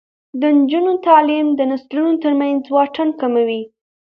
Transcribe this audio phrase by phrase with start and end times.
[0.41, 3.61] د نجونو تعلیم د نسلونو ترمنځ واټن کموي.